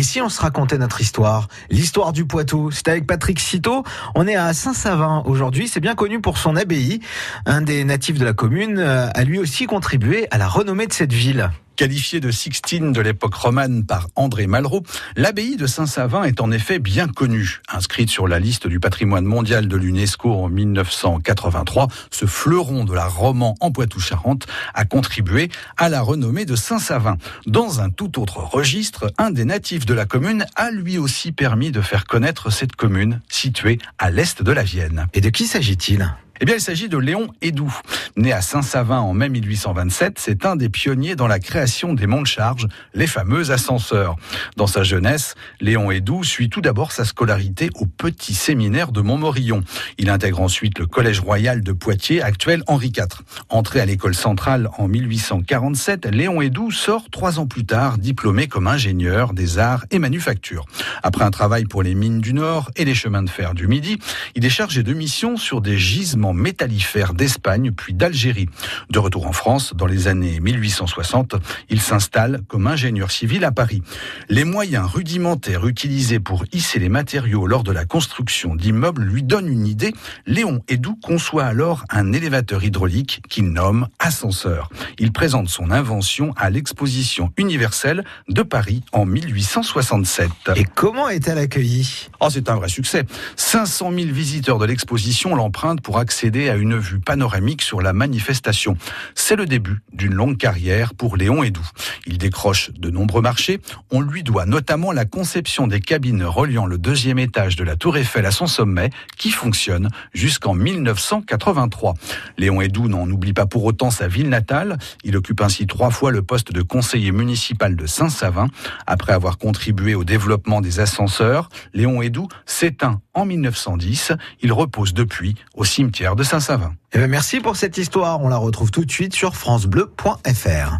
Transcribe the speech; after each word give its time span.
Et 0.00 0.02
si 0.02 0.22
on 0.22 0.30
se 0.30 0.40
racontait 0.40 0.78
notre 0.78 1.02
histoire, 1.02 1.48
l'histoire 1.68 2.12
du 2.12 2.24
Poitou, 2.24 2.70
c'est 2.70 2.88
avec 2.88 3.06
Patrick 3.06 3.38
Citeau. 3.38 3.84
On 4.14 4.26
est 4.26 4.34
à 4.34 4.54
Saint-Savin 4.54 5.22
aujourd'hui. 5.26 5.68
C'est 5.68 5.80
bien 5.80 5.94
connu 5.94 6.22
pour 6.22 6.38
son 6.38 6.56
abbaye. 6.56 7.00
Un 7.44 7.60
des 7.60 7.84
natifs 7.84 8.18
de 8.18 8.24
la 8.24 8.32
commune 8.32 8.78
euh, 8.78 9.08
a 9.12 9.24
lui 9.24 9.38
aussi 9.38 9.66
contribué 9.66 10.26
à 10.30 10.38
la 10.38 10.48
renommée 10.48 10.86
de 10.86 10.94
cette 10.94 11.12
ville. 11.12 11.50
Qualifiée 11.80 12.20
de 12.20 12.30
Sixtine 12.30 12.92
de 12.92 13.00
l'époque 13.00 13.32
romane 13.32 13.86
par 13.86 14.08
André 14.14 14.46
Malraux, 14.46 14.82
l'abbaye 15.16 15.56
de 15.56 15.66
Saint-Savin 15.66 16.24
est 16.24 16.42
en 16.42 16.52
effet 16.52 16.78
bien 16.78 17.08
connue. 17.08 17.62
Inscrite 17.72 18.10
sur 18.10 18.28
la 18.28 18.38
liste 18.38 18.66
du 18.66 18.78
patrimoine 18.78 19.24
mondial 19.24 19.66
de 19.66 19.78
l'UNESCO 19.78 20.30
en 20.30 20.50
1983, 20.50 21.88
ce 22.10 22.26
fleuron 22.26 22.84
de 22.84 22.92
la 22.92 23.06
roman 23.06 23.54
en 23.60 23.70
Poitou-Charentes 23.70 24.46
a 24.74 24.84
contribué 24.84 25.48
à 25.78 25.88
la 25.88 26.02
renommée 26.02 26.44
de 26.44 26.54
Saint-Savin. 26.54 27.16
Dans 27.46 27.80
un 27.80 27.88
tout 27.88 28.20
autre 28.20 28.40
registre, 28.40 29.10
un 29.16 29.30
des 29.30 29.46
natifs 29.46 29.86
de 29.86 29.94
la 29.94 30.04
commune 30.04 30.44
a 30.56 30.70
lui 30.70 30.98
aussi 30.98 31.32
permis 31.32 31.70
de 31.70 31.80
faire 31.80 32.04
connaître 32.04 32.50
cette 32.52 32.76
commune 32.76 33.22
située 33.30 33.78
à 33.98 34.10
l'est 34.10 34.42
de 34.42 34.52
la 34.52 34.64
Vienne. 34.64 35.06
Et 35.14 35.22
de 35.22 35.30
qui 35.30 35.46
s'agit-il? 35.46 36.14
Eh 36.40 36.46
bien, 36.46 36.54
il 36.54 36.60
s'agit 36.60 36.88
de 36.88 36.96
Léon 36.96 37.28
Hédoux. 37.42 37.72
Né 38.16 38.32
à 38.32 38.40
Saint-Savin 38.40 38.98
en 38.98 39.12
mai 39.12 39.28
1827, 39.28 40.18
c'est 40.18 40.46
un 40.46 40.56
des 40.56 40.70
pionniers 40.70 41.14
dans 41.14 41.26
la 41.26 41.38
création 41.38 41.92
des 41.92 42.06
monts 42.06 42.22
de 42.22 42.26
charge, 42.26 42.66
les 42.94 43.06
fameux 43.06 43.50
ascenseurs. 43.50 44.16
Dans 44.56 44.66
sa 44.66 44.82
jeunesse, 44.82 45.34
Léon 45.60 45.90
Hédoux 45.90 46.24
suit 46.24 46.48
tout 46.48 46.62
d'abord 46.62 46.92
sa 46.92 47.04
scolarité 47.04 47.68
au 47.74 47.84
petit 47.84 48.32
séminaire 48.32 48.90
de 48.90 49.02
Montmorillon. 49.02 49.62
Il 49.98 50.08
intègre 50.08 50.40
ensuite 50.40 50.78
le 50.78 50.86
Collège 50.86 51.20
royal 51.20 51.62
de 51.62 51.72
Poitiers, 51.72 52.22
actuel 52.22 52.62
Henri 52.66 52.88
IV. 52.96 53.22
Entré 53.50 53.80
à 53.80 53.84
l'école 53.84 54.14
centrale 54.14 54.70
en 54.78 54.88
1847, 54.88 56.06
Léon 56.06 56.40
Hédoux 56.40 56.70
sort 56.70 57.10
trois 57.10 57.38
ans 57.38 57.46
plus 57.46 57.66
tard, 57.66 57.98
diplômé 57.98 58.48
comme 58.48 58.66
ingénieur 58.66 59.34
des 59.34 59.58
arts 59.58 59.84
et 59.90 59.98
manufactures. 59.98 60.64
Après 61.02 61.24
un 61.24 61.30
travail 61.30 61.66
pour 61.66 61.82
les 61.82 61.94
mines 61.94 62.22
du 62.22 62.32
Nord 62.32 62.70
et 62.76 62.86
les 62.86 62.94
chemins 62.94 63.22
de 63.22 63.30
fer 63.30 63.52
du 63.52 63.68
Midi, 63.68 63.98
il 64.34 64.46
est 64.46 64.50
chargé 64.50 64.82
de 64.82 64.94
mission 64.94 65.36
sur 65.36 65.60
des 65.60 65.76
gisements 65.76 66.29
métallifère 66.32 67.14
d'Espagne 67.14 67.72
puis 67.72 67.94
d'Algérie. 67.94 68.48
De 68.90 68.98
retour 68.98 69.26
en 69.26 69.32
France, 69.32 69.74
dans 69.74 69.86
les 69.86 70.08
années 70.08 70.40
1860, 70.40 71.36
il 71.68 71.80
s'installe 71.80 72.40
comme 72.48 72.66
ingénieur 72.66 73.10
civil 73.10 73.44
à 73.44 73.52
Paris. 73.52 73.82
Les 74.28 74.44
moyens 74.44 74.86
rudimentaires 74.86 75.66
utilisés 75.66 76.20
pour 76.20 76.44
hisser 76.52 76.78
les 76.78 76.88
matériaux 76.88 77.46
lors 77.46 77.64
de 77.64 77.72
la 77.72 77.84
construction 77.84 78.54
d'immeubles 78.54 79.02
lui 79.02 79.22
donnent 79.22 79.48
une 79.48 79.66
idée. 79.66 79.92
Léon 80.26 80.62
Hédoux 80.68 80.96
conçoit 81.02 81.44
alors 81.44 81.84
un 81.90 82.12
élévateur 82.12 82.62
hydraulique 82.62 83.22
qu'il 83.28 83.52
nomme 83.52 83.88
ascenseur. 83.98 84.68
Il 84.98 85.12
présente 85.12 85.48
son 85.48 85.70
invention 85.70 86.32
à 86.36 86.50
l'exposition 86.50 87.32
universelle 87.36 88.04
de 88.28 88.42
Paris 88.42 88.82
en 88.92 89.04
1867. 89.06 90.30
Et 90.56 90.64
comment 90.64 91.08
est-elle 91.08 91.38
accueillie? 91.38 92.08
Oh, 92.20 92.28
c'est 92.30 92.48
un 92.48 92.56
vrai 92.56 92.68
succès. 92.68 93.04
500 93.36 93.92
000 93.92 94.12
visiteurs 94.12 94.58
de 94.58 94.66
l'exposition 94.66 95.34
l'empruntent 95.34 95.80
pour 95.80 95.98
accéder 95.98 96.19
à 96.22 96.56
une 96.56 96.76
vue 96.76 97.00
panoramique 97.00 97.62
sur 97.62 97.80
la 97.80 97.94
manifestation. 97.94 98.76
C'est 99.14 99.36
le 99.36 99.46
début 99.46 99.80
d'une 99.94 100.12
longue 100.12 100.36
carrière 100.36 100.92
pour 100.92 101.16
Léon 101.16 101.42
Hédoux. 101.42 101.66
Il 102.06 102.18
décroche 102.18 102.72
de 102.72 102.90
nombreux 102.90 103.22
marchés. 103.22 103.58
On 103.90 104.02
lui 104.02 104.22
doit 104.22 104.44
notamment 104.44 104.92
la 104.92 105.06
conception 105.06 105.66
des 105.66 105.80
cabines 105.80 106.22
reliant 106.22 106.66
le 106.66 106.76
deuxième 106.76 107.18
étage 107.18 107.56
de 107.56 107.64
la 107.64 107.74
Tour 107.74 107.96
Eiffel 107.96 108.26
à 108.26 108.32
son 108.32 108.46
sommet, 108.46 108.90
qui 109.16 109.30
fonctionne 109.30 109.88
jusqu'en 110.12 110.52
1983. 110.52 111.94
Léon 112.36 112.60
Hédoux 112.60 112.88
n'en 112.88 113.08
oublie 113.08 113.32
pas 113.32 113.46
pour 113.46 113.64
autant 113.64 113.90
sa 113.90 114.06
ville 114.06 114.28
natale. 114.28 114.76
Il 115.04 115.16
occupe 115.16 115.40
ainsi 115.40 115.66
trois 115.66 115.90
fois 115.90 116.10
le 116.10 116.20
poste 116.20 116.52
de 116.52 116.60
conseiller 116.60 117.12
municipal 117.12 117.76
de 117.76 117.86
Saint-Savin. 117.86 118.48
Après 118.86 119.14
avoir 119.14 119.38
contribué 119.38 119.94
au 119.94 120.04
développement 120.04 120.60
des 120.60 120.80
ascenseurs, 120.80 121.48
Léon 121.72 122.02
Hédoux 122.02 122.28
s'éteint 122.44 123.00
en 123.14 123.24
1910. 123.24 124.12
Il 124.42 124.52
repose 124.52 124.94
depuis 124.94 125.34
au 125.54 125.64
cimetière 125.64 126.16
de 126.16 126.22
Saint-Savin. 126.22 126.74
Eh 126.92 126.98
ben, 126.98 127.10
merci 127.10 127.40
pour 127.40 127.56
cette 127.56 127.78
histoire. 127.78 128.20
On 128.20 128.28
la 128.28 128.36
retrouve 128.36 128.70
tout 128.70 128.84
de 128.84 128.90
suite 128.90 129.14
sur 129.14 129.36
francebleu.fr. 129.36 130.78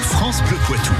France 0.00 0.42
Bleu 0.42 0.56
Poitou. 0.66 0.94